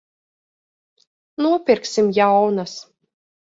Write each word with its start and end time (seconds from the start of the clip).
Nopirksim 1.45 2.11
jaunas. 2.19 2.75